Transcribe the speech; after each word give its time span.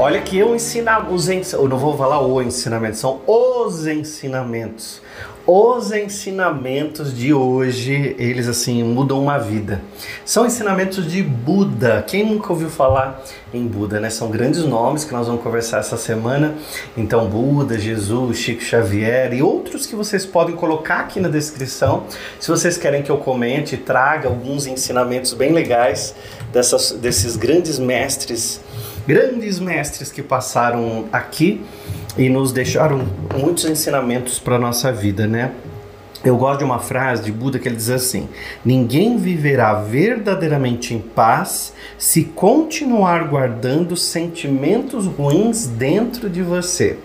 Olha 0.00 0.22
que 0.22 0.38
eu 0.38 0.54
ensino 0.54 0.88
os 1.10 1.28
eu 1.28 1.68
não 1.68 1.76
vou 1.76 1.96
falar 1.98 2.20
o 2.20 2.40
ensinamento, 2.40 2.96
são 2.96 3.20
os 3.26 3.84
ensinamentos. 3.84 5.02
Os 5.44 5.90
ensinamentos 5.90 7.12
de 7.12 7.34
hoje, 7.34 8.14
eles 8.16 8.46
assim 8.46 8.84
mudam 8.84 9.20
uma 9.20 9.38
vida. 9.38 9.80
São 10.24 10.46
ensinamentos 10.46 11.10
de 11.10 11.20
Buda. 11.20 12.04
Quem 12.06 12.24
nunca 12.24 12.52
ouviu 12.52 12.70
falar 12.70 13.24
em 13.52 13.66
Buda, 13.66 13.98
né? 13.98 14.08
São 14.08 14.30
grandes 14.30 14.62
nomes 14.62 15.02
que 15.02 15.12
nós 15.12 15.26
vamos 15.26 15.42
conversar 15.42 15.78
essa 15.78 15.96
semana. 15.96 16.54
Então, 16.96 17.26
Buda, 17.26 17.76
Jesus, 17.76 18.38
Chico 18.38 18.62
Xavier 18.62 19.32
e 19.32 19.42
outros 19.42 19.84
que 19.84 19.96
vocês 19.96 20.24
podem 20.24 20.54
colocar 20.54 21.00
aqui 21.00 21.18
na 21.18 21.28
descrição. 21.28 22.04
Se 22.38 22.48
vocês 22.48 22.78
querem 22.78 23.02
que 23.02 23.10
eu 23.10 23.16
comente, 23.16 23.76
traga 23.76 24.28
alguns 24.28 24.64
ensinamentos 24.66 25.32
bem 25.32 25.50
legais 25.52 26.14
dessas, 26.52 26.92
desses 26.92 27.36
grandes 27.36 27.80
mestres, 27.80 28.60
grandes 29.08 29.58
mestres 29.58 30.12
que 30.12 30.22
passaram 30.22 31.06
aqui 31.10 31.64
e 32.18 32.28
nos 32.28 32.52
deixaram 32.52 33.08
muitos 33.34 33.64
ensinamentos 33.64 34.38
para 34.38 34.56
a 34.56 34.58
nossa 34.58 34.92
vida, 34.92 35.26
né? 35.26 35.52
Eu 36.22 36.36
gosto 36.36 36.58
de 36.58 36.64
uma 36.64 36.78
frase 36.78 37.22
de 37.22 37.32
Buda 37.32 37.58
que 37.58 37.66
ele 37.66 37.76
diz 37.76 37.88
assim: 37.88 38.28
Ninguém 38.62 39.16
viverá 39.16 39.72
verdadeiramente 39.72 40.92
em 40.92 40.98
paz 40.98 41.72
se 41.96 42.24
continuar 42.24 43.26
guardando 43.28 43.96
sentimentos 43.96 45.06
ruins 45.06 45.66
dentro 45.66 46.28
de 46.28 46.42
você. 46.42 46.98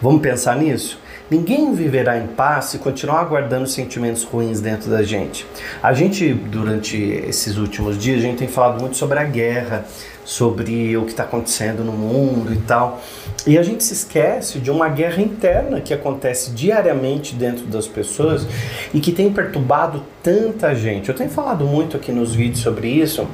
Vamos 0.00 0.22
pensar 0.22 0.56
nisso? 0.56 0.98
Ninguém 1.30 1.74
viverá 1.74 2.16
em 2.16 2.26
paz 2.26 2.66
se 2.66 2.78
continuar 2.78 3.24
guardando 3.24 3.66
sentimentos 3.66 4.24
ruins 4.24 4.62
dentro 4.62 4.90
da 4.90 5.02
gente. 5.02 5.46
A 5.82 5.92
gente, 5.92 6.32
durante 6.32 6.96
esses 6.96 7.58
últimos 7.58 7.98
dias, 7.98 8.20
a 8.20 8.22
gente 8.22 8.38
tem 8.38 8.48
falado 8.48 8.80
muito 8.80 8.96
sobre 8.96 9.18
a 9.18 9.24
guerra, 9.24 9.84
sobre 10.24 10.96
o 10.96 11.04
que 11.04 11.10
está 11.10 11.24
acontecendo 11.24 11.84
no 11.84 11.92
mundo 11.92 12.54
e 12.54 12.56
tal. 12.56 13.02
E 13.46 13.58
a 13.58 13.62
gente 13.62 13.84
se 13.84 13.92
esquece 13.92 14.58
de 14.58 14.70
uma 14.70 14.88
guerra 14.88 15.20
interna 15.20 15.82
que 15.82 15.92
acontece 15.92 16.50
diariamente 16.52 17.34
dentro 17.34 17.66
das 17.66 17.86
pessoas 17.86 18.46
e 18.94 18.98
que 18.98 19.12
tem 19.12 19.30
perturbado 19.30 20.02
tanta 20.22 20.74
gente. 20.74 21.10
Eu 21.10 21.14
tenho 21.14 21.28
falado 21.28 21.62
muito 21.66 21.94
aqui 21.94 22.10
nos 22.10 22.34
vídeos 22.34 22.60
sobre 22.60 22.88
isso. 22.88 23.28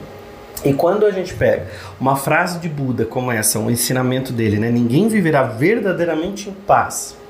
E 0.65 0.73
quando 0.73 1.07
a 1.07 1.13
gente 1.13 1.33
pega 1.35 1.69
uma 2.01 2.17
frase 2.17 2.59
de 2.59 2.69
Buda 2.69 3.05
como 3.05 3.31
essa, 3.31 3.61
um 3.61 3.71
ensinamento 3.71 4.33
dele, 4.33 4.59
né? 4.59 4.69
Ninguém 4.69 5.07
viverá 5.07 5.45
verdadeiramente 5.45 6.49
em 6.49 6.53
paz 6.53 7.23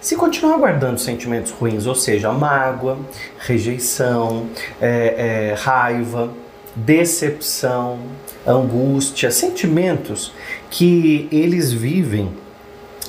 se 0.00 0.16
continuar 0.16 0.58
guardando 0.58 0.98
sentimentos 0.98 1.50
ruins, 1.52 1.86
ou 1.86 1.94
seja, 1.94 2.32
mágoa, 2.32 2.98
rejeição, 3.38 4.46
é, 4.80 5.50
é, 5.50 5.54
raiva, 5.54 6.30
decepção, 6.74 7.98
angústia, 8.46 9.30
sentimentos 9.30 10.32
que 10.70 11.28
eles 11.32 11.72
vivem 11.72 12.30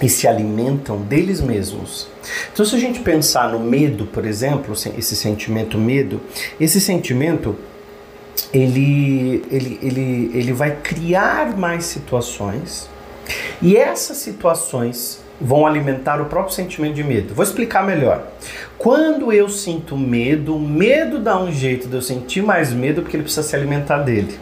e 0.02 0.10
se 0.10 0.28
alimentam 0.28 1.02
deles 1.02 1.42
mesmos. 1.42 2.08
Então, 2.52 2.66
se 2.66 2.76
a 2.76 2.80
gente 2.80 3.02
pensar 3.02 3.52
no 3.52 3.60
medo, 3.60 4.06
por 4.06 4.26
exemplo, 4.26 4.74
esse 4.74 5.16
sentimento 5.16 5.78
medo, 5.78 6.22
esse 6.60 6.80
sentimento 6.80 7.56
ele, 8.54 9.44
ele, 9.52 9.80
ele, 9.82 10.32
ele 10.34 10.54
vai 10.54 10.78
criar 10.78 11.58
mais 11.58 11.86
situações 11.86 12.90
e 13.62 13.76
essas 13.76 14.18
situações 14.18 15.20
vão 15.40 15.66
alimentar 15.66 16.22
o 16.22 16.26
próprio 16.26 16.54
sentimento 16.54 16.96
de 16.96 17.04
medo. 17.04 17.34
Vou 17.34 17.44
explicar 17.44 17.86
melhor. 17.86 18.28
Quando 18.78 19.32
eu 19.32 19.50
sinto 19.50 19.98
medo, 19.98 20.56
o 20.56 20.60
medo 20.60 21.20
dá 21.20 21.42
um 21.42 21.52
jeito 21.52 21.88
de 21.88 21.96
eu 21.96 22.02
sentir 22.02 22.42
mais 22.42 22.74
medo 22.74 23.02
porque 23.02 23.16
ele 23.16 23.24
precisa 23.24 23.48
se 23.48 23.56
alimentar 23.56 24.00
dele. 24.00 24.38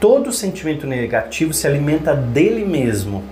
Todo 0.00 0.32
sentimento 0.32 0.86
negativo 0.86 1.54
se 1.54 1.66
alimenta 1.66 2.14
dele 2.14 2.64
mesmo. 2.64 3.22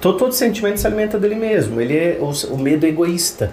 Todo, 0.00 0.18
todo 0.18 0.32
sentimento 0.32 0.78
se 0.78 0.86
alimenta 0.86 1.18
dele 1.18 1.34
mesmo. 1.34 1.80
Ele 1.80 1.96
é 1.96 2.18
o, 2.20 2.54
o 2.54 2.58
medo 2.58 2.86
é 2.86 2.88
egoísta. 2.88 3.52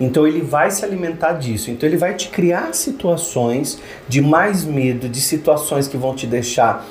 Então 0.00 0.26
ele 0.26 0.40
vai 0.40 0.70
se 0.70 0.84
alimentar 0.84 1.34
disso. 1.34 1.70
Então 1.70 1.88
ele 1.88 1.96
vai 1.96 2.14
te 2.14 2.28
criar 2.28 2.74
situações 2.74 3.78
de 4.08 4.20
mais 4.20 4.64
medo, 4.64 5.08
de 5.08 5.20
situações 5.20 5.86
que 5.86 5.96
vão 5.96 6.14
te 6.14 6.26
deixar 6.26 6.86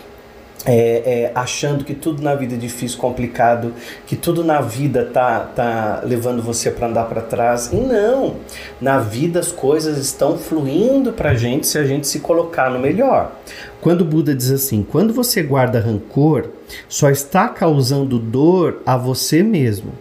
é, 0.65 0.73
é, 0.73 1.31
achando 1.33 1.83
que 1.83 1.93
tudo 1.93 2.21
na 2.21 2.35
vida 2.35 2.55
é 2.55 2.57
difícil, 2.57 2.99
complicado, 2.99 3.73
que 4.05 4.15
tudo 4.15 4.43
na 4.43 4.61
vida 4.61 5.09
tá, 5.11 5.39
tá 5.39 6.01
levando 6.03 6.41
você 6.41 6.69
para 6.69 6.87
andar 6.87 7.05
para 7.05 7.21
trás. 7.21 7.71
E 7.71 7.77
não, 7.77 8.35
na 8.79 8.99
vida 8.99 9.39
as 9.39 9.51
coisas 9.51 9.97
estão 9.97 10.37
fluindo 10.37 11.13
para 11.13 11.31
a 11.31 11.35
gente 11.35 11.65
se 11.65 11.77
a 11.77 11.83
gente 11.83 12.07
se 12.07 12.19
colocar 12.19 12.69
no 12.69 12.79
melhor. 12.79 13.31
Quando 13.79 14.01
o 14.01 14.05
Buda 14.05 14.35
diz 14.35 14.51
assim: 14.51 14.83
quando 14.83 15.13
você 15.13 15.41
guarda 15.41 15.79
rancor, 15.79 16.49
só 16.87 17.09
está 17.09 17.47
causando 17.49 18.19
dor 18.19 18.81
a 18.85 18.95
você 18.95 19.41
mesmo. 19.41 19.91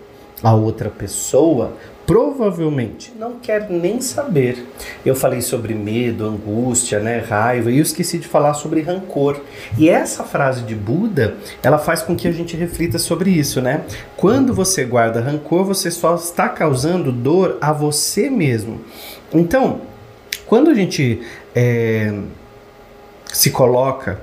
A 0.43 0.54
outra 0.54 0.88
pessoa 0.88 1.75
provavelmente 2.10 3.12
não 3.16 3.38
quer 3.38 3.71
nem 3.71 4.00
saber. 4.00 4.66
Eu 5.06 5.15
falei 5.15 5.41
sobre 5.41 5.75
medo, 5.75 6.26
angústia, 6.26 6.98
né, 6.98 7.19
raiva, 7.21 7.71
e 7.71 7.76
eu 7.76 7.82
esqueci 7.82 8.19
de 8.19 8.26
falar 8.26 8.54
sobre 8.54 8.81
rancor. 8.81 9.41
E 9.78 9.88
essa 9.88 10.25
frase 10.25 10.62
de 10.62 10.75
Buda, 10.75 11.37
ela 11.62 11.78
faz 11.78 12.03
com 12.03 12.16
que 12.16 12.26
a 12.26 12.32
gente 12.32 12.56
reflita 12.56 12.99
sobre 12.99 13.31
isso, 13.31 13.60
né? 13.60 13.84
Quando 14.16 14.53
você 14.53 14.84
guarda 14.84 15.20
rancor, 15.20 15.65
você 15.65 15.88
só 15.88 16.16
está 16.16 16.49
causando 16.49 17.12
dor 17.12 17.59
a 17.60 17.72
você 17.72 18.28
mesmo. 18.28 18.81
Então, 19.32 19.82
quando 20.47 20.69
a 20.69 20.75
gente 20.75 21.22
é, 21.54 22.12
se 23.32 23.53
coloca 23.53 24.20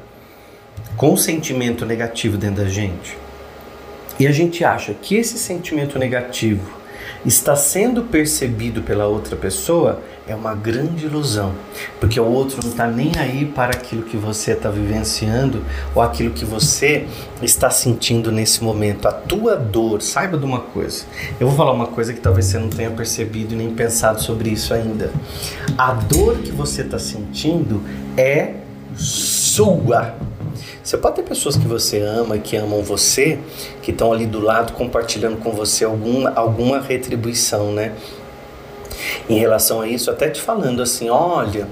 com 0.98 1.14
um 1.14 1.18
sentimento 1.18 1.86
negativo 1.86 2.38
dentro 2.38 2.66
da 2.66 2.70
gente, 2.70 3.18
e 4.20 4.28
a 4.28 4.32
gente 4.34 4.66
acha 4.66 4.94
que 4.94 5.16
esse 5.16 5.38
sentimento 5.38 5.98
negativo 5.98 6.77
está 7.28 7.58
sendo 7.58 8.04
percebido 8.04 8.82
pela 8.82 9.06
outra 9.06 9.36
pessoa 9.36 10.02
é 10.26 10.34
uma 10.34 10.56
grande 10.56 11.06
ilusão, 11.06 11.54
porque 12.00 12.20
o 12.20 12.26
outro 12.26 12.60
não 12.62 12.70
está 12.70 12.88
nem 12.88 13.12
aí 13.18 13.46
para 13.46 13.72
aquilo 13.72 14.04
que 14.04 14.16
você 14.16 14.52
está 14.52 14.70
vivenciando 14.70 15.62
ou 15.94 16.02
aquilo 16.02 16.34
que 16.34 16.46
você 16.46 17.06
está 17.42 17.70
sentindo 17.70 18.32
nesse 18.32 18.64
momento. 18.64 19.08
A 19.08 19.12
tua 19.12 19.56
dor, 19.56 20.02
saiba 20.02 20.38
de 20.38 20.46
uma 20.46 20.60
coisa. 20.60 21.06
Eu 21.40 21.48
vou 21.48 21.58
falar 21.58 21.72
uma 21.72 21.88
coisa 21.88 22.14
que 22.14 22.20
talvez 22.20 22.46
você 22.46 22.60
não 22.60 22.70
tenha 22.70 22.92
percebido 22.92 23.56
nem 23.56 23.74
pensado 23.74 24.22
sobre 24.22 24.50
isso 24.50 24.74
ainda. 24.74 25.12
A 25.78 25.94
dor 25.94 26.38
que 26.40 26.52
você 26.52 26.82
está 26.82 27.00
sentindo 27.00 27.82
é 28.16 28.56
sua. 28.96 30.16
Você 30.84 30.98
pode 30.98 31.16
ter 31.16 31.24
pessoas 31.24 31.56
que 31.56 31.68
você 31.68 32.00
ama 32.00 32.38
e 32.38 32.40
que 32.40 32.56
amam 32.56 32.82
você, 32.82 33.40
que 33.82 33.92
estão 33.92 34.12
ali 34.12 34.26
do 34.26 34.40
lado 34.40 34.74
compartilhando 34.74 35.38
com 35.38 35.52
você 35.52 35.86
alguma, 35.86 36.32
alguma 36.32 36.80
retribuição, 36.80 37.72
né? 37.72 37.94
Em 39.30 39.38
relação 39.38 39.82
a 39.82 39.88
isso, 39.88 40.10
até 40.10 40.30
te 40.30 40.42
falando 40.42 40.82
assim: 40.82 41.10
olha 41.10 41.68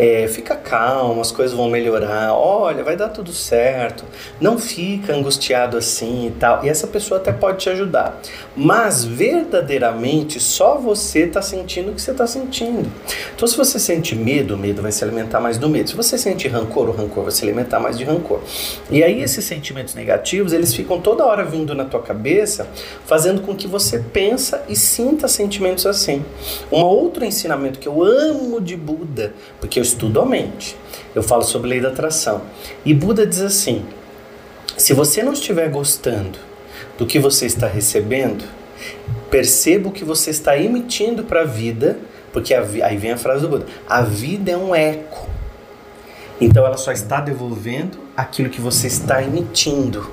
é, 0.00 0.26
fica 0.28 0.56
calmo, 0.56 1.20
as 1.20 1.30
coisas 1.30 1.54
vão 1.54 1.68
melhorar, 1.68 2.32
olha, 2.32 2.82
vai 2.82 2.96
dar 2.96 3.10
tudo 3.10 3.32
certo, 3.32 4.02
não 4.40 4.58
fica 4.58 5.14
angustiado 5.14 5.76
assim 5.76 6.28
e 6.28 6.30
tal. 6.30 6.64
E 6.64 6.70
essa 6.70 6.86
pessoa 6.86 7.20
até 7.20 7.30
pode 7.32 7.58
te 7.58 7.68
ajudar. 7.68 8.18
Mas 8.56 9.04
verdadeiramente 9.04 10.40
só 10.40 10.78
você 10.78 11.24
está 11.24 11.42
sentindo 11.42 11.90
o 11.90 11.94
que 11.94 12.00
você 12.00 12.12
está 12.12 12.26
sentindo. 12.26 12.90
Então, 13.36 13.46
se 13.46 13.54
você 13.54 13.78
sente 13.78 14.16
medo, 14.16 14.54
o 14.54 14.58
medo 14.58 14.80
vai 14.80 14.90
se 14.90 15.04
alimentar 15.04 15.38
mais 15.38 15.58
do 15.58 15.68
medo. 15.68 15.90
Se 15.90 15.96
você 15.96 16.16
sente 16.16 16.48
rancor, 16.48 16.88
o 16.88 16.92
rancor 16.92 17.24
vai 17.24 17.32
se 17.32 17.44
alimentar 17.44 17.78
mais 17.78 17.98
de 17.98 18.04
rancor. 18.04 18.40
E 18.90 19.04
aí, 19.04 19.20
esses 19.20 19.44
sentimentos 19.44 19.94
negativos, 19.94 20.54
eles 20.54 20.72
ficam 20.72 20.98
toda 20.98 21.26
hora 21.26 21.44
vindo 21.44 21.74
na 21.74 21.84
tua 21.84 22.00
cabeça, 22.00 22.66
fazendo 23.04 23.42
com 23.42 23.54
que 23.54 23.68
você 23.68 23.98
pensa 23.98 24.64
e 24.66 24.74
sinta 24.74 25.28
sentimentos 25.28 25.84
assim. 25.84 26.24
Um 26.72 26.80
outro 26.80 27.22
ensinamento 27.22 27.78
que 27.78 27.86
eu 27.86 28.02
amo 28.02 28.62
de 28.62 28.78
Buda, 28.78 29.34
porque 29.60 29.78
eu 29.78 29.89
estudo 29.90 30.20
a 30.20 30.26
mente. 30.26 30.76
Eu 31.14 31.22
falo 31.22 31.42
sobre 31.42 31.70
lei 31.70 31.80
da 31.80 31.88
atração. 31.88 32.42
E 32.84 32.94
Buda 32.94 33.26
diz 33.26 33.40
assim: 33.40 33.84
se 34.76 34.94
você 34.94 35.22
não 35.22 35.32
estiver 35.32 35.68
gostando 35.68 36.38
do 36.96 37.06
que 37.06 37.18
você 37.18 37.46
está 37.46 37.66
recebendo, 37.66 38.44
perceba 39.30 39.88
o 39.88 39.92
que 39.92 40.04
você 40.04 40.30
está 40.30 40.56
emitindo 40.56 41.24
para 41.24 41.42
a 41.42 41.44
vida, 41.44 41.98
porque 42.32 42.54
a, 42.54 42.62
aí 42.84 42.96
vem 42.96 43.12
a 43.12 43.16
frase 43.16 43.42
do 43.42 43.48
Buda: 43.48 43.66
a 43.88 44.02
vida 44.02 44.50
é 44.52 44.56
um 44.56 44.74
eco. 44.74 45.28
Então 46.40 46.64
ela 46.64 46.78
só 46.78 46.90
está 46.90 47.20
devolvendo 47.20 47.98
aquilo 48.16 48.48
que 48.48 48.62
você 48.62 48.86
está 48.86 49.22
emitindo. 49.22 50.10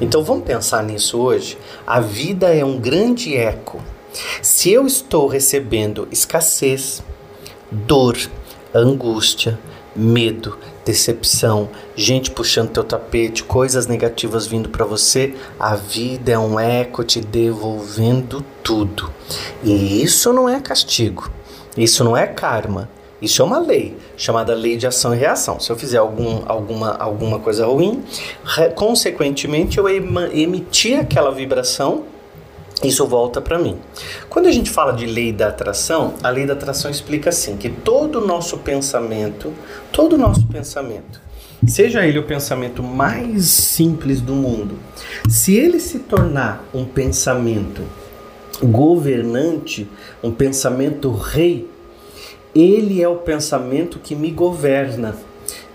Então 0.00 0.24
vamos 0.24 0.44
pensar 0.44 0.82
nisso 0.82 1.18
hoje. 1.18 1.56
A 1.86 2.00
vida 2.00 2.52
é 2.52 2.64
um 2.64 2.80
grande 2.80 3.36
eco. 3.36 3.80
Se 4.42 4.72
eu 4.72 4.86
estou 4.86 5.28
recebendo 5.28 6.08
escassez, 6.10 7.00
dor, 7.70 8.16
angústia, 8.78 9.58
medo, 9.94 10.56
decepção, 10.84 11.68
gente 11.96 12.30
puxando 12.30 12.70
teu 12.70 12.84
tapete, 12.84 13.42
coisas 13.42 13.86
negativas 13.86 14.46
vindo 14.46 14.68
para 14.68 14.84
você, 14.84 15.34
a 15.58 15.74
vida 15.74 16.32
é 16.32 16.38
um 16.38 16.58
eco 16.58 17.04
te 17.04 17.20
devolvendo 17.20 18.44
tudo. 18.62 19.10
E 19.62 20.02
isso 20.02 20.32
não 20.32 20.48
é 20.48 20.60
castigo, 20.60 21.30
isso 21.76 22.04
não 22.04 22.16
é 22.16 22.26
karma, 22.26 22.88
Isso 23.20 23.42
é 23.42 23.44
uma 23.44 23.58
lei, 23.58 23.96
chamada 24.16 24.54
lei 24.54 24.76
de 24.76 24.86
ação 24.86 25.12
e 25.12 25.18
reação. 25.18 25.58
Se 25.58 25.70
eu 25.70 25.76
fizer 25.76 25.98
algum, 25.98 26.42
alguma, 26.46 26.92
alguma 26.92 27.40
coisa 27.40 27.66
ruim, 27.66 28.04
consequentemente 28.76 29.76
eu 29.76 29.88
emitir 29.88 31.00
aquela 31.00 31.32
vibração, 31.32 32.04
isso 32.84 33.06
volta 33.06 33.40
para 33.40 33.58
mim. 33.58 33.76
Quando 34.28 34.46
a 34.46 34.52
gente 34.52 34.70
fala 34.70 34.92
de 34.92 35.06
lei 35.06 35.32
da 35.32 35.48
atração, 35.48 36.14
a 36.22 36.30
lei 36.30 36.46
da 36.46 36.52
atração 36.52 36.90
explica 36.90 37.30
assim: 37.30 37.56
que 37.56 37.68
todo 37.68 38.20
o 38.20 38.26
nosso 38.26 38.58
pensamento, 38.58 39.52
todo 39.90 40.14
o 40.14 40.18
nosso 40.18 40.46
pensamento, 40.46 41.20
seja 41.66 42.06
ele 42.06 42.18
o 42.18 42.24
pensamento 42.24 42.82
mais 42.82 43.46
simples 43.46 44.20
do 44.20 44.34
mundo, 44.34 44.78
se 45.28 45.56
ele 45.56 45.80
se 45.80 46.00
tornar 46.00 46.64
um 46.72 46.84
pensamento 46.84 47.82
governante, 48.62 49.88
um 50.22 50.30
pensamento 50.30 51.10
rei, 51.10 51.68
ele 52.54 53.02
é 53.02 53.08
o 53.08 53.16
pensamento 53.16 53.98
que 53.98 54.14
me 54.14 54.30
governa. 54.30 55.16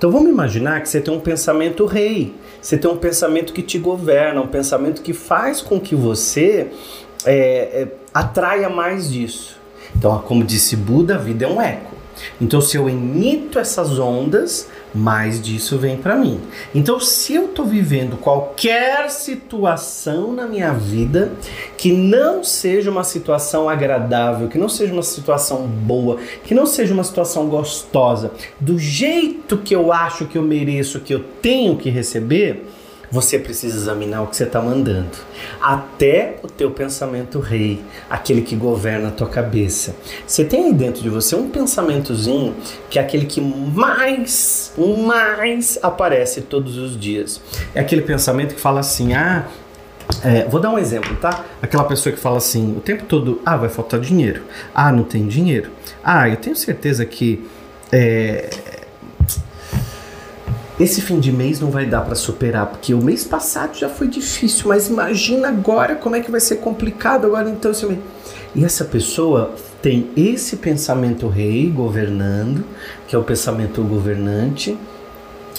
Então 0.04 0.12
vamos 0.12 0.30
imaginar 0.30 0.82
que 0.82 0.90
você 0.90 1.00
tem 1.00 1.14
um 1.14 1.20
pensamento 1.22 1.86
rei, 1.86 2.36
você 2.62 2.78
tem 2.78 2.92
um 2.92 2.98
pensamento 2.98 3.54
que 3.54 3.62
te 3.62 3.80
governa, 3.80 4.42
um 4.42 4.48
pensamento 4.48 5.02
que 5.02 5.14
faz 5.14 5.62
com 5.62 5.80
que 5.80 5.96
você 5.96 6.68
é, 7.24 7.38
é, 7.38 7.88
atraia 8.14 8.68
mais 8.68 9.10
disso. 9.10 9.58
Então, 9.96 10.20
como 10.20 10.44
disse 10.44 10.76
Buda, 10.76 11.16
a 11.16 11.18
vida 11.18 11.46
é 11.46 11.48
um 11.48 11.62
eco. 11.62 11.96
Então, 12.40 12.62
se 12.62 12.78
eu 12.78 12.90
emito 12.90 13.60
essas 13.60 14.00
ondas, 14.00 14.68
mais 14.94 15.42
disso 15.42 15.78
vem 15.78 15.98
para 15.98 16.16
mim. 16.16 16.40
Então, 16.74 17.00
se 17.00 17.34
eu 17.34 17.46
estou 17.46 17.66
vivendo 17.66 18.18
qualquer 18.18 19.10
situação 19.10 20.34
na 20.34 20.46
minha 20.46 20.72
vida 20.74 21.32
que 21.78 21.92
não 21.92 22.44
seja 22.44 22.92
uma 22.92 23.04
situação 23.04 23.68
agradável, 23.68 24.48
que 24.48 24.58
não 24.58 24.70
seja 24.70 24.94
uma 24.94 25.04
situação 25.04 25.66
boa, 25.66 26.18
que 26.44 26.54
não 26.54 26.66
seja 26.66 26.94
uma 26.94 27.04
situação 27.04 27.48
gostosa, 27.48 28.32
do 28.60 28.78
jeito 28.78 29.58
que 29.58 29.76
eu 29.76 29.92
acho 29.92 30.26
que 30.26 30.38
eu 30.38 30.44
mereço, 30.44 31.00
que 31.00 31.14
eu 31.14 31.24
tenho 31.42 31.76
que 31.76 31.90
receber, 31.90 32.66
você 33.12 33.38
precisa 33.38 33.78
examinar 33.78 34.24
o 34.24 34.28
que 34.28 34.36
você 34.36 34.44
está 34.44 34.62
mandando. 34.62 35.10
Até 35.62 36.38
o 36.42 36.48
teu 36.48 36.72
pensamento 36.72 37.40
rei, 37.40 37.82
aquele 38.10 38.42
que 38.42 38.56
governa 38.56 39.10
a 39.10 39.12
tua 39.12 39.28
cabeça. 39.28 39.96
Você 40.26 40.44
tem 40.44 40.66
aí 40.66 40.74
dentro 40.74 41.02
de 41.02 41.10
você 41.10 41.36
um 41.36 41.50
pensamentozinho 41.50 42.56
que 42.90 42.98
é 42.98 43.02
aquele 43.02 43.26
que 43.26 43.40
mais, 43.40 44.74
mais 45.06 45.78
aparece 45.82 46.42
todos 46.42 46.78
os 46.78 47.00
dias. 47.00 47.42
É 47.76 47.80
aquele 47.80 48.02
pensamento 48.02 48.56
que 48.56 48.62
fala 48.62 48.80
assim: 48.80 49.14
ah, 49.14 49.48
é, 50.24 50.46
vou 50.46 50.60
dar 50.60 50.70
um 50.70 50.78
exemplo, 50.78 51.16
tá? 51.18 51.46
Aquela 51.62 51.84
pessoa 51.84 52.14
que 52.14 52.20
fala 52.20 52.38
assim 52.38 52.76
o 52.76 52.82
tempo 52.82 53.04
todo: 53.06 53.42
ah, 53.46 53.58
vai 53.58 53.70
faltar 53.70 54.00
dinheiro. 54.00 54.44
Ah, 54.74 54.92
não 54.92 55.04
tem 55.04 55.28
dinheiro. 55.28 55.72
Ah, 56.04 56.28
eu 56.30 56.38
tenho 56.38 56.56
certeza 56.56 57.06
que. 57.06 57.46
É, 57.92 58.50
esse 60.80 61.02
fim 61.02 61.20
de 61.20 61.32
mês 61.32 61.60
não 61.60 61.70
vai 61.70 61.86
dar 61.86 62.02
para 62.02 62.16
superar, 62.16 62.66
porque 62.68 62.94
o 62.94 63.02
mês 63.02 63.24
passado 63.24 63.78
já 63.78 63.90
foi 63.90 64.08
difícil, 64.08 64.70
mas 64.70 64.88
imagina 64.88 65.50
agora 65.50 65.96
como 65.96 66.16
é 66.16 66.22
que 66.22 66.32
vai 66.32 66.40
ser 66.40 66.58
complicado 66.58 67.26
agora 67.28 67.50
então 67.50 67.72
esse 67.72 67.86
mês. 67.86 68.00
E 68.56 68.64
essa 68.64 68.86
pessoa 68.86 69.54
tem 69.82 70.10
esse 70.16 70.58
pensamento 70.58 71.28
rei 71.28 71.70
governando, 71.70 72.64
que 73.08 73.16
é 73.16 73.20
o 73.20 73.24
pensamento 73.24 73.84
governante, 73.84 74.78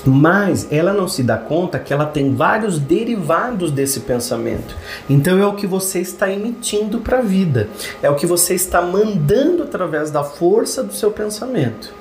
mas 0.05 0.67
ela 0.71 0.93
não 0.93 1.09
se 1.09 1.23
dá 1.23 1.37
conta 1.37 1.79
que 1.79 1.93
ela 1.93 2.07
tem 2.07 2.35
vários 2.35 2.79
derivados 2.79 3.71
desse 3.71 4.01
pensamento. 4.01 4.77
Então 5.09 5.39
é 5.39 5.47
o 5.47 5.55
que 5.55 5.67
você 5.67 6.01
está 6.01 6.31
emitindo 6.31 6.99
para 7.01 7.19
a 7.19 7.23
vida, 7.23 7.69
é 8.03 8.11
o 8.11 8.15
que 8.15 8.27
você 8.27 8.55
está 8.55 8.83
mandando 8.83 9.63
através 9.63 10.11
da 10.11 10.23
força 10.23 10.83
do 10.83 10.93
seu 10.93 11.11
pensamento. 11.11 11.93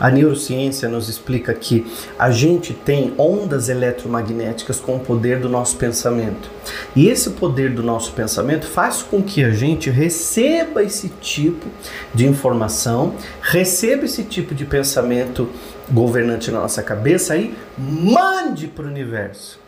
A 0.00 0.10
neurociência 0.10 0.88
nos 0.88 1.10
explica 1.10 1.52
que 1.52 1.86
a 2.18 2.30
gente 2.30 2.72
tem 2.72 3.12
ondas 3.18 3.68
eletromagnéticas 3.68 4.80
com 4.80 4.96
o 4.96 5.00
poder 5.00 5.38
do 5.38 5.48
nosso 5.48 5.76
pensamento. 5.76 6.50
E 6.96 7.08
esse 7.08 7.30
poder 7.30 7.74
do 7.74 7.82
nosso 7.82 8.12
pensamento 8.12 8.66
faz 8.66 9.02
com 9.02 9.22
que 9.22 9.44
a 9.44 9.50
gente 9.50 9.90
receba 9.90 10.82
esse 10.82 11.10
tipo 11.20 11.68
de 12.14 12.26
informação, 12.26 13.14
receba 13.42 14.06
esse 14.06 14.24
tipo 14.24 14.54
de 14.54 14.64
pensamento 14.64 15.50
governante 15.90 16.50
na 16.50 16.60
nossa 16.60 16.82
cabeça 16.82 17.36
e 17.36 17.54
mande 17.76 18.66
para 18.66 18.86
o 18.86 18.88
universo. 18.88 19.60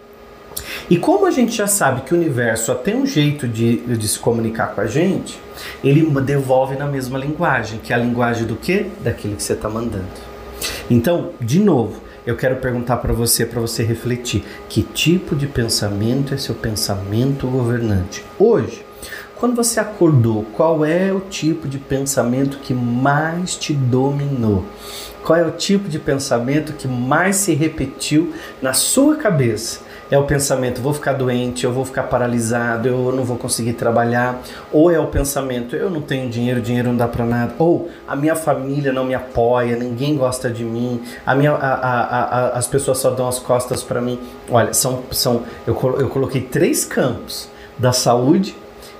E 0.90 0.96
como 0.96 1.26
a 1.26 1.30
gente 1.30 1.52
já 1.52 1.66
sabe 1.66 2.02
que 2.02 2.14
o 2.14 2.16
universo 2.16 2.66
só 2.66 2.74
tem 2.74 2.96
um 2.96 3.06
jeito 3.06 3.46
de, 3.48 3.76
de 3.78 4.08
se 4.08 4.18
comunicar 4.18 4.74
com 4.74 4.80
a 4.80 4.86
gente, 4.86 5.38
ele 5.82 6.08
devolve 6.20 6.76
na 6.76 6.86
mesma 6.86 7.18
linguagem, 7.18 7.78
que 7.82 7.92
é 7.92 7.96
a 7.96 7.98
linguagem 7.98 8.46
do 8.46 8.56
quê? 8.56 8.86
Daquilo 9.00 9.36
que 9.36 9.42
você 9.42 9.52
está 9.54 9.68
mandando. 9.68 10.04
Então, 10.90 11.30
de 11.40 11.58
novo, 11.58 12.00
eu 12.26 12.36
quero 12.36 12.56
perguntar 12.56 12.98
para 12.98 13.12
você, 13.12 13.44
para 13.44 13.60
você 13.60 13.82
refletir, 13.82 14.44
que 14.68 14.82
tipo 14.82 15.34
de 15.34 15.46
pensamento 15.46 16.34
é 16.34 16.36
seu 16.36 16.54
pensamento 16.54 17.46
governante? 17.46 18.24
Hoje, 18.38 18.84
quando 19.42 19.56
você 19.56 19.80
acordou, 19.80 20.44
qual 20.54 20.84
é 20.84 21.12
o 21.12 21.18
tipo 21.18 21.66
de 21.66 21.76
pensamento 21.76 22.58
que 22.58 22.72
mais 22.72 23.56
te 23.56 23.72
dominou? 23.72 24.64
Qual 25.24 25.36
é 25.36 25.44
o 25.44 25.50
tipo 25.50 25.88
de 25.88 25.98
pensamento 25.98 26.74
que 26.74 26.86
mais 26.86 27.36
se 27.36 27.52
repetiu 27.54 28.32
na 28.60 28.72
sua 28.72 29.16
cabeça? 29.16 29.80
É 30.10 30.18
o 30.18 30.24
pensamento, 30.24 30.80
vou 30.80 30.92
ficar 30.92 31.14
doente, 31.14 31.64
eu 31.64 31.72
vou 31.72 31.84
ficar 31.84 32.02
paralisado, 32.04 32.86
eu 32.86 33.12
não 33.12 33.24
vou 33.24 33.36
conseguir 33.36 33.72
trabalhar. 33.74 34.42
Ou 34.70 34.90
é 34.90 34.98
o 34.98 35.06
pensamento, 35.06 35.74
eu 35.74 35.90
não 35.90 36.00
tenho 36.00 36.28
dinheiro, 36.28 36.60
dinheiro 36.60 36.88
não 36.88 36.96
dá 36.96 37.08
para 37.08 37.24
nada. 37.24 37.54
Ou 37.58 37.88
a 38.06 38.14
minha 38.14 38.36
família 38.36 38.92
não 38.92 39.04
me 39.04 39.14
apoia, 39.14 39.76
ninguém 39.76 40.16
gosta 40.16 40.50
de 40.50 40.64
mim, 40.64 41.02
a 41.24 41.34
minha, 41.34 41.52
a, 41.52 41.74
a, 41.74 42.22
a, 42.22 42.48
as 42.58 42.66
pessoas 42.66 42.98
só 42.98 43.10
dão 43.10 43.28
as 43.28 43.38
costas 43.38 43.82
para 43.82 44.00
mim. 44.00 44.18
Olha, 44.50 44.74
são, 44.74 45.02
são 45.10 45.42
eu, 45.66 45.74
eu 45.98 46.08
coloquei 46.08 46.42
três 46.42 46.84
campos: 46.84 47.48
da 47.78 47.92
saúde, 47.92 48.54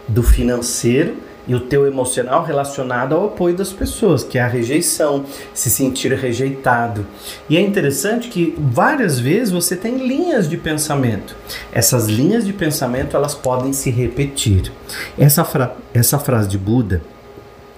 do 0.08 0.22
financeiro 0.22 1.16
e 1.46 1.54
o 1.54 1.60
teu 1.60 1.86
emocional 1.86 2.44
relacionado 2.44 3.14
ao 3.14 3.26
apoio 3.26 3.56
das 3.56 3.72
pessoas, 3.72 4.22
que 4.22 4.38
é 4.38 4.42
a 4.42 4.46
rejeição, 4.46 5.24
se 5.52 5.70
sentir 5.70 6.12
rejeitado. 6.12 7.04
E 7.48 7.56
é 7.56 7.60
interessante 7.60 8.28
que 8.28 8.54
várias 8.58 9.18
vezes 9.18 9.50
você 9.50 9.74
tem 9.74 10.06
linhas 10.06 10.48
de 10.48 10.56
pensamento. 10.56 11.34
Essas 11.72 12.06
linhas 12.06 12.46
de 12.46 12.52
pensamento 12.52 13.16
elas 13.16 13.34
podem 13.34 13.72
se 13.72 13.90
repetir. 13.90 14.72
Essa, 15.18 15.44
fra 15.44 15.74
essa 15.92 16.18
frase 16.18 16.48
de 16.48 16.58
Buda 16.58 17.02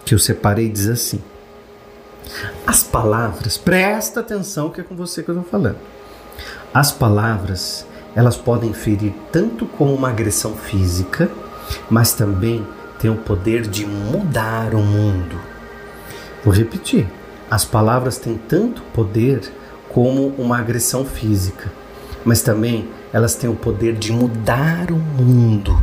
que 0.04 0.14
eu 0.14 0.18
separei 0.18 0.68
diz 0.68 0.88
assim: 0.88 1.20
As 2.66 2.82
palavras, 2.82 3.56
presta 3.56 4.20
atenção 4.20 4.68
que 4.68 4.80
é 4.80 4.84
com 4.84 4.94
você 4.94 5.22
que 5.22 5.30
eu 5.30 5.36
estou 5.36 5.50
falando. 5.50 5.78
As 6.72 6.90
palavras, 6.92 7.86
elas 8.14 8.36
podem 8.36 8.72
ferir 8.72 9.14
tanto 9.32 9.64
como 9.64 9.94
uma 9.94 10.10
agressão 10.10 10.54
física, 10.54 11.30
mas 11.88 12.12
também 12.12 12.66
tem 12.98 13.10
o 13.10 13.16
poder 13.16 13.62
de 13.62 13.86
mudar 13.86 14.74
o 14.74 14.78
mundo. 14.78 15.40
Vou 16.44 16.52
repetir: 16.52 17.06
as 17.50 17.64
palavras 17.64 18.18
têm 18.18 18.36
tanto 18.36 18.82
poder 18.94 19.40
como 19.88 20.28
uma 20.38 20.58
agressão 20.58 21.04
física, 21.04 21.72
mas 22.24 22.42
também 22.42 22.88
elas 23.12 23.34
têm 23.34 23.48
o 23.48 23.54
poder 23.54 23.94
de 23.94 24.12
mudar 24.12 24.90
o 24.90 24.96
mundo. 24.96 25.80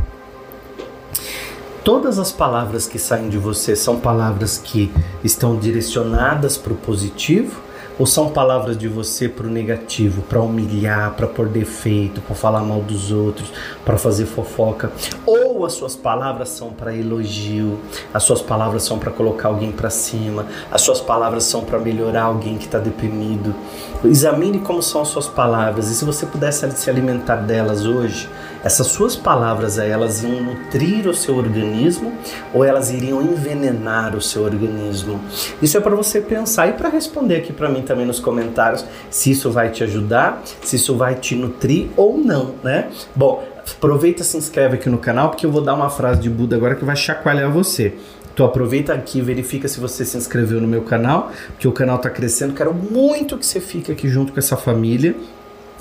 Todas 1.84 2.18
as 2.18 2.30
palavras 2.30 2.86
que 2.86 2.98
saem 2.98 3.28
de 3.28 3.38
você 3.38 3.74
são 3.74 3.98
palavras 3.98 4.56
que 4.56 4.92
estão 5.24 5.56
direcionadas 5.56 6.56
para 6.56 6.72
o 6.72 6.76
positivo 6.76 7.60
ou 7.98 8.06
são 8.06 8.30
palavras 8.30 8.76
de 8.76 8.88
você 8.88 9.28
para 9.28 9.46
o 9.46 9.50
negativo, 9.50 10.22
para 10.22 10.40
humilhar, 10.40 11.12
para 11.14 11.26
pôr 11.26 11.48
defeito, 11.48 12.20
para 12.20 12.34
falar 12.34 12.60
mal 12.60 12.80
dos 12.80 13.12
outros, 13.12 13.52
para 13.84 13.96
fazer 13.96 14.26
fofoca? 14.26 14.90
Ou 15.26 15.64
as 15.64 15.74
suas 15.74 15.94
palavras 15.94 16.48
são 16.48 16.70
para 16.70 16.94
elogio, 16.94 17.78
as 18.12 18.22
suas 18.22 18.42
palavras 18.42 18.82
são 18.82 18.98
para 18.98 19.10
colocar 19.10 19.48
alguém 19.48 19.72
para 19.72 19.90
cima, 19.90 20.46
as 20.70 20.80
suas 20.82 21.00
palavras 21.00 21.44
são 21.44 21.62
para 21.64 21.78
melhorar 21.78 22.24
alguém 22.24 22.56
que 22.56 22.64
está 22.64 22.78
deprimido? 22.78 23.54
Examine 24.04 24.58
como 24.58 24.82
são 24.82 25.02
as 25.02 25.08
suas 25.08 25.28
palavras 25.28 25.88
e 25.88 25.94
se 25.94 26.04
você 26.04 26.26
pudesse 26.26 26.68
se 26.72 26.90
alimentar 26.90 27.36
delas 27.36 27.86
hoje, 27.86 28.28
essas 28.64 28.86
suas 28.86 29.16
palavras 29.16 29.78
elas 29.78 30.22
iam 30.22 30.42
nutrir 30.42 31.08
o 31.08 31.14
seu 31.14 31.36
organismo 31.36 32.12
ou 32.52 32.64
elas 32.64 32.90
iriam 32.90 33.22
envenenar 33.22 34.14
o 34.14 34.20
seu 34.20 34.42
organismo? 34.42 35.20
Isso 35.60 35.76
é 35.76 35.80
para 35.80 35.94
você 35.94 36.20
pensar 36.20 36.68
e 36.68 36.72
para 36.72 36.88
responder 36.88 37.36
aqui 37.36 37.52
para 37.52 37.68
mim 37.68 37.82
também 37.82 38.06
nos 38.06 38.20
comentários 38.20 38.84
se 39.10 39.30
isso 39.30 39.50
vai 39.50 39.70
te 39.70 39.82
ajudar, 39.84 40.42
se 40.62 40.76
isso 40.76 40.96
vai 40.96 41.14
te 41.14 41.34
nutrir 41.34 41.88
ou 41.96 42.16
não, 42.18 42.54
né? 42.62 42.88
Bom, 43.14 43.44
aproveita 43.76 44.22
e 44.22 44.24
se 44.24 44.36
inscreve 44.36 44.76
aqui 44.76 44.88
no 44.88 44.98
canal 44.98 45.30
porque 45.30 45.46
eu 45.46 45.50
vou 45.50 45.62
dar 45.62 45.74
uma 45.74 45.90
frase 45.90 46.20
de 46.20 46.30
Buda 46.30 46.56
agora 46.56 46.74
que 46.74 46.84
vai 46.84 46.96
chacoalhar 46.96 47.50
você. 47.50 47.94
Então 48.32 48.46
aproveita 48.46 48.94
aqui, 48.94 49.20
verifica 49.20 49.68
se 49.68 49.78
você 49.78 50.06
se 50.06 50.16
inscreveu 50.16 50.58
no 50.58 50.66
meu 50.66 50.82
canal, 50.82 51.30
porque 51.48 51.68
o 51.68 51.72
canal 51.72 51.96
está 51.96 52.08
crescendo. 52.08 52.54
Quero 52.54 52.72
muito 52.72 53.36
que 53.36 53.44
você 53.44 53.60
fique 53.60 53.92
aqui 53.92 54.08
junto 54.08 54.32
com 54.32 54.38
essa 54.38 54.56
família 54.56 55.14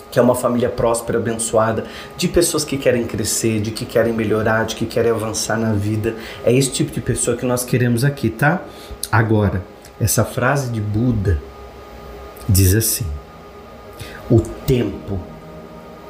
que 0.09 0.19
é 0.19 0.21
uma 0.21 0.35
família 0.35 0.69
próspera, 0.69 1.17
abençoada, 1.17 1.85
de 2.17 2.27
pessoas 2.27 2.63
que 2.65 2.77
querem 2.77 3.05
crescer, 3.05 3.61
de 3.61 3.71
que 3.71 3.85
querem 3.85 4.13
melhorar, 4.13 4.65
de 4.65 4.75
que 4.75 4.85
querem 4.85 5.11
avançar 5.11 5.57
na 5.57 5.73
vida. 5.73 6.15
É 6.43 6.53
esse 6.53 6.71
tipo 6.71 6.91
de 6.91 7.01
pessoa 7.01 7.37
que 7.37 7.45
nós 7.45 7.63
queremos 7.63 8.03
aqui, 8.03 8.29
tá? 8.29 8.61
Agora, 9.11 9.61
Essa 10.01 10.25
frase 10.25 10.71
de 10.71 10.81
Buda 10.81 11.39
diz 12.49 12.73
assim: 12.73 13.05
o 14.31 14.39
tempo, 14.39 15.19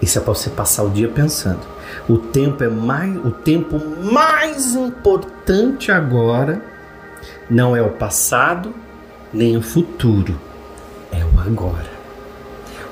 isso 0.01 0.17
é 0.17 0.21
para 0.21 0.33
você 0.33 0.50
passar 0.50 0.83
o 0.83 0.89
dia 0.89 1.10
pensando. 1.10 1.60
O 2.07 2.17
tempo 2.17 2.63
é 2.63 2.69
mais, 2.69 3.17
o 3.17 3.31
tempo 3.31 3.77
mais 4.01 4.75
importante 4.75 5.91
agora 5.91 6.62
não 7.50 7.75
é 7.75 7.81
o 7.81 7.89
passado 7.89 8.74
nem 9.33 9.57
o 9.57 9.62
futuro, 9.62 10.39
é 11.12 11.25
o 11.25 11.39
agora. 11.41 11.90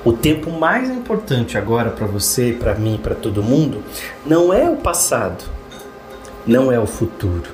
O 0.02 0.14
tempo 0.14 0.50
mais 0.50 0.88
importante 0.88 1.58
agora 1.58 1.90
para 1.90 2.06
você, 2.06 2.56
para 2.58 2.74
mim, 2.74 2.98
para 3.02 3.14
todo 3.14 3.42
mundo, 3.42 3.82
não 4.24 4.52
é 4.52 4.68
o 4.68 4.76
passado, 4.76 5.44
não 6.46 6.72
é 6.72 6.80
o 6.80 6.86
futuro, 6.86 7.50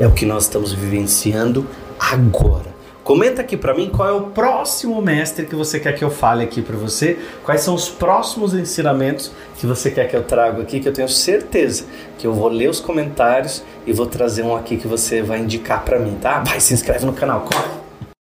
é 0.00 0.06
o 0.06 0.12
que 0.12 0.24
nós 0.24 0.44
estamos 0.44 0.72
vivenciando 0.72 1.66
agora. 1.98 2.72
Comenta 3.04 3.42
aqui 3.42 3.54
para 3.54 3.74
mim 3.74 3.90
qual 3.90 4.08
é 4.08 4.12
o 4.12 4.22
próximo 4.30 5.00
mestre 5.02 5.44
que 5.44 5.54
você 5.54 5.78
quer 5.78 5.92
que 5.92 6.02
eu 6.02 6.08
fale 6.08 6.42
aqui 6.42 6.62
para 6.62 6.74
você, 6.74 7.18
quais 7.44 7.60
são 7.60 7.74
os 7.74 7.86
próximos 7.86 8.54
ensinamentos 8.54 9.30
que 9.58 9.66
você 9.66 9.90
quer 9.90 10.08
que 10.08 10.16
eu 10.16 10.22
traga 10.22 10.62
aqui, 10.62 10.80
que 10.80 10.88
eu 10.88 10.92
tenho 10.92 11.08
certeza 11.08 11.84
que 12.16 12.26
eu 12.26 12.32
vou 12.32 12.48
ler 12.48 12.70
os 12.70 12.80
comentários 12.80 13.62
e 13.86 13.92
vou 13.92 14.06
trazer 14.06 14.42
um 14.42 14.56
aqui 14.56 14.78
que 14.78 14.88
você 14.88 15.20
vai 15.20 15.40
indicar 15.40 15.84
para 15.84 15.98
mim, 15.98 16.16
tá? 16.18 16.40
Vai, 16.40 16.58
se 16.60 16.72
inscreve 16.72 17.04
no 17.04 17.12
canal, 17.12 17.42
corre! 17.42 17.83